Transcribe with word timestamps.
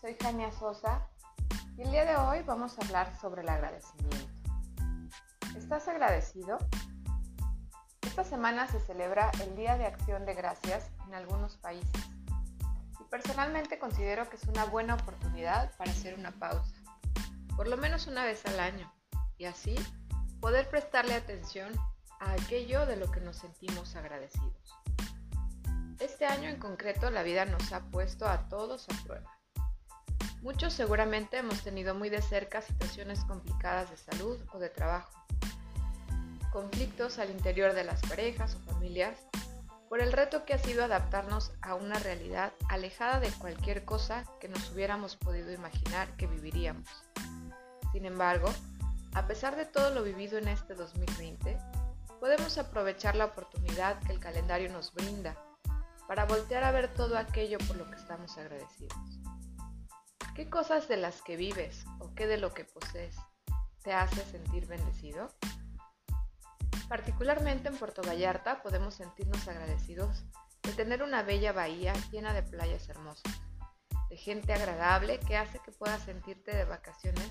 soy 0.00 0.16
Jania 0.20 0.52
Sosa 0.52 1.08
y 1.76 1.82
el 1.82 1.90
día 1.90 2.04
de 2.04 2.16
hoy 2.16 2.42
vamos 2.42 2.78
a 2.78 2.84
hablar 2.84 3.12
sobre 3.20 3.42
el 3.42 3.48
agradecimiento. 3.48 4.16
¿Estás 5.56 5.88
agradecido? 5.88 6.58
Esta 8.02 8.22
semana 8.22 8.68
se 8.68 8.78
celebra 8.78 9.32
el 9.42 9.56
Día 9.56 9.76
de 9.76 9.86
Acción 9.86 10.24
de 10.24 10.34
Gracias 10.34 10.88
en 11.08 11.14
algunos 11.14 11.56
países 11.56 12.10
y 13.00 13.04
personalmente 13.10 13.80
considero 13.80 14.30
que 14.30 14.36
es 14.36 14.44
una 14.44 14.66
buena 14.66 14.94
oportunidad 14.94 15.76
para 15.76 15.90
hacer 15.90 16.16
una 16.16 16.30
pausa, 16.30 16.76
por 17.56 17.66
lo 17.66 17.76
menos 17.76 18.06
una 18.06 18.24
vez 18.24 18.46
al 18.46 18.60
año, 18.60 18.92
y 19.36 19.46
así 19.46 19.74
poder 20.40 20.70
prestarle 20.70 21.14
atención 21.14 21.72
a 22.20 22.32
aquello 22.34 22.86
de 22.86 22.96
lo 22.96 23.10
que 23.10 23.20
nos 23.20 23.36
sentimos 23.36 23.96
agradecidos. 23.96 24.81
Este 26.02 26.26
año 26.26 26.48
en 26.48 26.58
concreto 26.58 27.10
la 27.10 27.22
vida 27.22 27.44
nos 27.44 27.72
ha 27.72 27.80
puesto 27.92 28.26
a 28.26 28.48
todos 28.48 28.88
a 28.88 29.04
prueba. 29.04 29.38
Muchos 30.42 30.72
seguramente 30.72 31.36
hemos 31.36 31.62
tenido 31.62 31.94
muy 31.94 32.10
de 32.10 32.20
cerca 32.20 32.60
situaciones 32.60 33.20
complicadas 33.20 33.88
de 33.88 33.96
salud 33.96 34.36
o 34.52 34.58
de 34.58 34.68
trabajo, 34.68 35.12
conflictos 36.50 37.20
al 37.20 37.30
interior 37.30 37.72
de 37.72 37.84
las 37.84 38.02
parejas 38.02 38.56
o 38.56 38.72
familias, 38.72 39.16
por 39.88 40.00
el 40.00 40.10
reto 40.10 40.44
que 40.44 40.54
ha 40.54 40.58
sido 40.58 40.82
adaptarnos 40.82 41.52
a 41.62 41.76
una 41.76 42.00
realidad 42.00 42.52
alejada 42.68 43.20
de 43.20 43.30
cualquier 43.38 43.84
cosa 43.84 44.24
que 44.40 44.48
nos 44.48 44.72
hubiéramos 44.72 45.14
podido 45.14 45.52
imaginar 45.52 46.16
que 46.16 46.26
viviríamos. 46.26 46.88
Sin 47.92 48.06
embargo, 48.06 48.52
a 49.14 49.28
pesar 49.28 49.54
de 49.54 49.66
todo 49.66 49.94
lo 49.94 50.02
vivido 50.02 50.36
en 50.38 50.48
este 50.48 50.74
2020, 50.74 51.56
podemos 52.18 52.58
aprovechar 52.58 53.14
la 53.14 53.26
oportunidad 53.26 54.00
que 54.00 54.12
el 54.12 54.18
calendario 54.18 54.68
nos 54.68 54.92
brinda 54.92 55.36
para 56.12 56.26
voltear 56.26 56.62
a 56.62 56.72
ver 56.72 56.92
todo 56.92 57.16
aquello 57.16 57.56
por 57.66 57.74
lo 57.76 57.88
que 57.88 57.96
estamos 57.96 58.36
agradecidos. 58.36 58.98
¿Qué 60.34 60.50
cosas 60.50 60.86
de 60.86 60.98
las 60.98 61.22
que 61.22 61.36
vives 61.36 61.86
o 62.00 62.14
qué 62.14 62.26
de 62.26 62.36
lo 62.36 62.52
que 62.52 62.66
posees 62.66 63.16
te 63.82 63.94
hace 63.94 64.22
sentir 64.26 64.66
bendecido? 64.66 65.28
Particularmente 66.86 67.70
en 67.70 67.78
Puerto 67.78 68.02
Vallarta 68.02 68.62
podemos 68.62 68.92
sentirnos 68.92 69.48
agradecidos 69.48 70.22
de 70.64 70.74
tener 70.74 71.02
una 71.02 71.22
bella 71.22 71.54
bahía 71.54 71.94
llena 72.10 72.34
de 72.34 72.42
playas 72.42 72.86
hermosas, 72.90 73.40
de 74.10 74.18
gente 74.18 74.52
agradable 74.52 75.18
que 75.18 75.38
hace 75.38 75.60
que 75.60 75.72
puedas 75.72 76.02
sentirte 76.02 76.54
de 76.54 76.66
vacaciones 76.66 77.26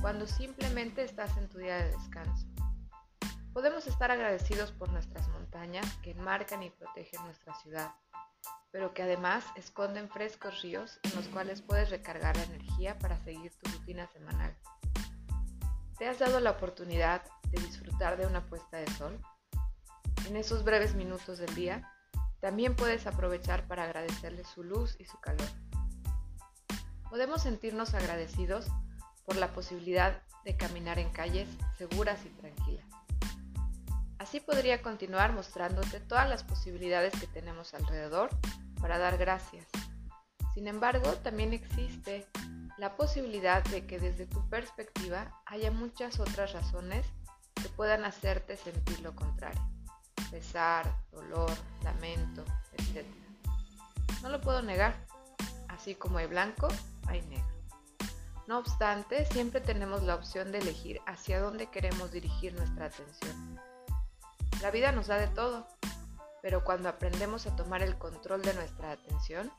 cuando 0.00 0.26
simplemente 0.26 1.04
estás 1.04 1.36
en 1.36 1.48
tu 1.48 1.58
día 1.58 1.76
de 1.76 1.92
descanso. 1.92 2.48
Podemos 3.56 3.86
estar 3.86 4.10
agradecidos 4.10 4.70
por 4.70 4.90
nuestras 4.90 5.26
montañas 5.28 5.90
que 6.02 6.10
enmarcan 6.10 6.62
y 6.62 6.68
protegen 6.68 7.24
nuestra 7.24 7.54
ciudad, 7.54 7.90
pero 8.70 8.92
que 8.92 9.02
además 9.02 9.46
esconden 9.56 10.10
frescos 10.10 10.60
ríos 10.60 11.00
en 11.04 11.16
los 11.16 11.26
cuales 11.28 11.62
puedes 11.62 11.88
recargar 11.88 12.36
la 12.36 12.42
energía 12.42 12.98
para 12.98 13.18
seguir 13.24 13.54
tu 13.56 13.70
rutina 13.70 14.08
semanal. 14.08 14.54
¿Te 15.98 16.06
has 16.06 16.18
dado 16.18 16.38
la 16.40 16.50
oportunidad 16.50 17.22
de 17.44 17.62
disfrutar 17.62 18.18
de 18.18 18.26
una 18.26 18.44
puesta 18.44 18.76
de 18.76 18.90
sol? 18.92 19.18
En 20.26 20.36
esos 20.36 20.62
breves 20.62 20.94
minutos 20.94 21.38
del 21.38 21.54
día, 21.54 21.90
también 22.40 22.76
puedes 22.76 23.06
aprovechar 23.06 23.66
para 23.66 23.84
agradecerle 23.84 24.44
su 24.44 24.64
luz 24.64 24.96
y 24.98 25.06
su 25.06 25.18
calor. 25.20 25.48
Podemos 27.08 27.44
sentirnos 27.44 27.94
agradecidos 27.94 28.66
por 29.24 29.36
la 29.36 29.54
posibilidad 29.54 30.22
de 30.44 30.58
caminar 30.58 30.98
en 30.98 31.08
calles 31.08 31.48
seguras 31.78 32.20
y 32.26 32.28
tranquilas. 32.38 32.85
Así 34.26 34.40
podría 34.40 34.82
continuar 34.82 35.32
mostrándote 35.32 36.00
todas 36.00 36.28
las 36.28 36.42
posibilidades 36.42 37.14
que 37.14 37.28
tenemos 37.28 37.74
alrededor 37.74 38.28
para 38.80 38.98
dar 38.98 39.18
gracias. 39.18 39.64
Sin 40.52 40.66
embargo, 40.66 41.12
también 41.18 41.52
existe 41.52 42.26
la 42.76 42.96
posibilidad 42.96 43.62
de 43.66 43.86
que 43.86 44.00
desde 44.00 44.26
tu 44.26 44.44
perspectiva 44.48 45.40
haya 45.46 45.70
muchas 45.70 46.18
otras 46.18 46.54
razones 46.54 47.06
que 47.54 47.68
puedan 47.68 48.04
hacerte 48.04 48.56
sentir 48.56 48.98
lo 48.98 49.14
contrario. 49.14 49.64
Pesar, 50.32 50.92
dolor, 51.12 51.52
lamento, 51.84 52.44
etc. 52.72 53.06
No 54.22 54.28
lo 54.28 54.40
puedo 54.40 54.60
negar. 54.60 54.96
Así 55.68 55.94
como 55.94 56.18
hay 56.18 56.26
blanco, 56.26 56.66
hay 57.06 57.22
negro. 57.22 57.46
No 58.48 58.58
obstante, 58.58 59.24
siempre 59.26 59.60
tenemos 59.60 60.02
la 60.02 60.16
opción 60.16 60.50
de 60.50 60.58
elegir 60.58 61.00
hacia 61.06 61.38
dónde 61.38 61.70
queremos 61.70 62.10
dirigir 62.10 62.54
nuestra 62.54 62.86
atención. 62.86 63.60
La 64.62 64.70
vida 64.70 64.90
nos 64.90 65.06
da 65.06 65.18
de 65.18 65.28
todo, 65.28 65.66
pero 66.42 66.64
cuando 66.64 66.88
aprendemos 66.88 67.46
a 67.46 67.54
tomar 67.56 67.82
el 67.82 67.98
control 67.98 68.42
de 68.42 68.54
nuestra 68.54 68.92
atención, 68.92 69.52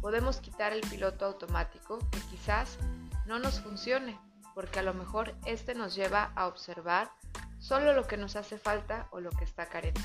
podemos 0.00 0.38
quitar 0.38 0.72
el 0.72 0.80
piloto 0.82 1.24
automático 1.24 1.98
que 2.10 2.20
quizás 2.30 2.78
no 3.26 3.38
nos 3.38 3.60
funcione, 3.60 4.18
porque 4.54 4.80
a 4.80 4.82
lo 4.82 4.92
mejor 4.92 5.34
este 5.46 5.74
nos 5.74 5.94
lleva 5.94 6.32
a 6.34 6.46
observar 6.46 7.10
solo 7.58 7.94
lo 7.94 8.06
que 8.06 8.16
nos 8.16 8.36
hace 8.36 8.58
falta 8.58 9.08
o 9.12 9.20
lo 9.20 9.30
que 9.30 9.44
está 9.44 9.66
carente. 9.66 10.02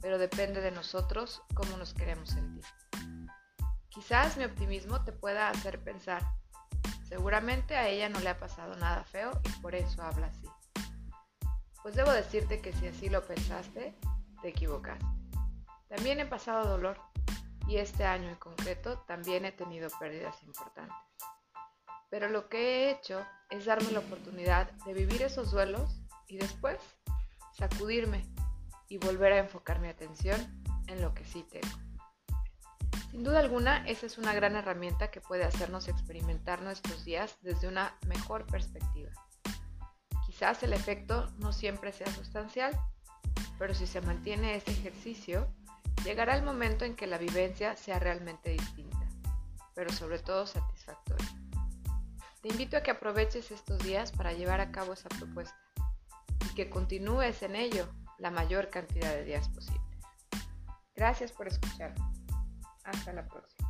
Pero 0.00 0.18
depende 0.18 0.60
de 0.60 0.70
nosotros 0.70 1.42
cómo 1.54 1.76
nos 1.76 1.94
queremos 1.94 2.28
sentir. 2.28 2.64
Quizás 3.88 4.36
mi 4.36 4.44
optimismo 4.44 5.02
te 5.02 5.12
pueda 5.12 5.48
hacer 5.48 5.82
pensar, 5.82 6.22
seguramente 7.08 7.76
a 7.76 7.88
ella 7.88 8.08
no 8.08 8.20
le 8.20 8.28
ha 8.28 8.38
pasado 8.38 8.76
nada 8.76 9.02
feo 9.04 9.32
y 9.44 9.60
por 9.60 9.74
eso 9.74 10.02
habla 10.02 10.28
así. 10.28 10.46
Pues 11.82 11.94
debo 11.94 12.10
decirte 12.12 12.60
que 12.60 12.72
si 12.72 12.86
así 12.86 13.08
lo 13.08 13.24
pensaste, 13.24 13.94
te 14.42 14.48
equivocaste. 14.48 15.06
También 15.88 16.20
he 16.20 16.26
pasado 16.26 16.68
dolor 16.68 16.98
y 17.66 17.78
este 17.78 18.04
año 18.04 18.28
en 18.28 18.36
concreto 18.36 18.98
también 19.06 19.44
he 19.44 19.52
tenido 19.52 19.88
pérdidas 19.98 20.42
importantes. 20.42 20.96
Pero 22.10 22.28
lo 22.28 22.48
que 22.48 22.58
he 22.58 22.90
hecho 22.90 23.24
es 23.50 23.64
darme 23.64 23.92
la 23.92 24.00
oportunidad 24.00 24.70
de 24.84 24.94
vivir 24.94 25.22
esos 25.22 25.50
duelos 25.52 26.02
y 26.26 26.38
después 26.38 26.78
sacudirme 27.52 28.26
y 28.88 28.98
volver 28.98 29.32
a 29.32 29.38
enfocar 29.38 29.80
mi 29.80 29.88
atención 29.88 30.40
en 30.88 31.00
lo 31.00 31.14
que 31.14 31.24
sí 31.24 31.44
tengo. 31.50 31.78
Sin 33.10 33.24
duda 33.24 33.40
alguna, 33.40 33.84
esa 33.88 34.06
es 34.06 34.18
una 34.18 34.32
gran 34.32 34.54
herramienta 34.54 35.10
que 35.10 35.20
puede 35.20 35.44
hacernos 35.44 35.88
experimentar 35.88 36.62
nuestros 36.62 37.04
días 37.04 37.36
desde 37.40 37.68
una 37.68 37.96
mejor 38.06 38.46
perspectiva. 38.46 39.10
Quizás 40.40 40.62
el 40.62 40.72
efecto 40.72 41.30
no 41.36 41.52
siempre 41.52 41.92
sea 41.92 42.06
sustancial, 42.06 42.74
pero 43.58 43.74
si 43.74 43.86
se 43.86 44.00
mantiene 44.00 44.56
ese 44.56 44.70
ejercicio, 44.70 45.46
Llegará 46.04 46.34
el 46.34 46.42
momento 46.42 46.86
en 46.86 46.96
que 46.96 47.06
la 47.06 47.18
vivencia 47.18 47.76
sea 47.76 47.98
realmente 47.98 48.50
distinta, 48.50 49.06
pero 49.74 49.92
sobre 49.92 50.18
todo 50.18 50.46
satisfactoria. 50.46 51.28
Te 52.40 52.48
invito 52.48 52.78
a 52.78 52.82
que 52.82 52.90
aproveches 52.90 53.50
estos 53.50 53.78
días 53.80 54.10
para 54.10 54.32
llevar 54.32 54.62
a 54.62 54.72
cabo 54.72 54.94
esa 54.94 55.10
propuesta 55.10 55.58
y 56.50 56.54
que 56.54 56.70
continúes 56.70 57.42
en 57.42 57.54
ello 57.54 57.86
la 58.18 58.30
mayor 58.30 58.70
cantidad 58.70 59.10
de 59.10 59.24
días 59.24 59.46
posibles. 59.50 59.82
Gracias 60.94 61.32
por 61.32 61.48
escucharme. 61.48 62.00
Hasta 62.84 63.12
la 63.12 63.28
próxima. 63.28 63.69